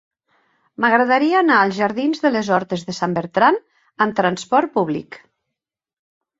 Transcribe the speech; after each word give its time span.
M'agradaria 0.85 1.35
anar 1.41 1.57
als 1.65 1.77
jardins 1.81 2.23
de 2.25 2.33
les 2.37 2.51
Hortes 2.57 2.87
de 2.89 2.97
Sant 3.01 3.15
Bertran 3.21 3.61
amb 4.07 4.19
trasport 4.23 4.77
públic. 4.81 5.23